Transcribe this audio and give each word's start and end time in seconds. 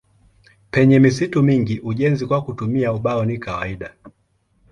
Penye 0.71 0.99
misitu 0.99 1.43
mingi 1.43 1.79
ujenzi 1.79 2.25
kwa 2.25 2.41
kutumia 2.41 2.93
ubao 2.93 3.25
ni 3.25 3.37
kawaida. 3.37 3.93